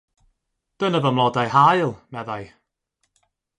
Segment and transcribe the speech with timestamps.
[0.77, 2.41] “Dyna fy mlodau haul!” meddai.